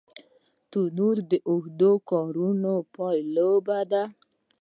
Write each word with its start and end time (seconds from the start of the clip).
تنور 0.71 1.17
د 1.31 1.33
اوږدو 1.49 1.91
کارونو 2.09 2.73
پایله 2.95 3.79
ده 3.91 4.03